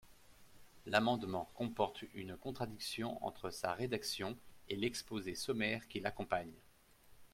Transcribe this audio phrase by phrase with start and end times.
[0.87, 4.35] L’amendement comporte une contradiction entre sa rédaction
[4.67, 6.55] et l’exposé sommaire qui l’accompagne.